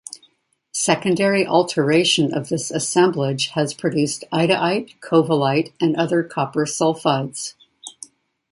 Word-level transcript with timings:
Secondary 0.73 1.45
alteration 1.45 2.33
of 2.33 2.49
this 2.49 2.71
assemblage 2.71 3.49
has 3.49 3.75
produced 3.75 4.23
idaite, 4.33 4.99
covellite 4.99 5.73
and 5.79 5.95
other 5.95 6.23
copper 6.23 6.65
sulfides. 6.65 7.53